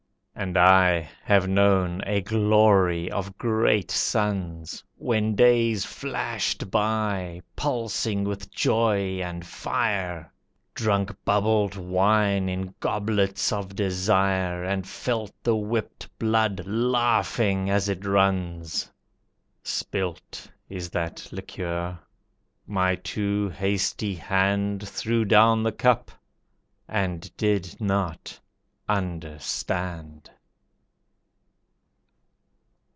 And 0.33 0.57
I 0.57 1.07
have 1.25 1.47
known 1.47 2.01
a 2.03 2.21
glory 2.21 3.11
of 3.11 3.37
great 3.37 3.91
suns, 3.91 4.83
When 4.95 5.35
days 5.35 5.85
flashed 5.85 6.71
by, 6.71 7.41
pulsing 7.55 8.23
with 8.23 8.49
joy 8.49 9.21
and 9.21 9.45
fire! 9.45 10.33
Drunk 10.73 11.13
bubbled 11.25 11.75
wine 11.75 12.49
in 12.49 12.73
goblets 12.79 13.51
of 13.51 13.75
desire, 13.75 14.63
And 14.63 14.87
felt 14.87 15.31
the 15.43 15.55
whipped 15.55 16.09
blood 16.17 16.65
laughing 16.65 17.69
as 17.69 17.87
it 17.87 18.03
runs! 18.03 18.91
Spilt 19.63 20.49
is 20.69 20.89
that 20.89 21.27
liquor, 21.31 21.99
my 22.65 22.95
too 22.95 23.49
hasty 23.49 24.15
hand 24.15 24.87
Threw 24.89 25.23
down 25.23 25.61
the 25.61 25.73
cup, 25.73 26.09
and 26.89 27.29
did 27.37 27.79
not 27.79 28.39
understand. 28.89 30.29